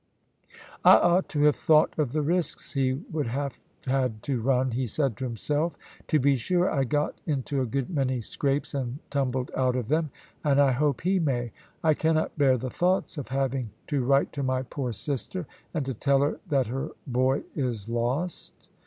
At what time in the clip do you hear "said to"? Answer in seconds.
4.87-5.25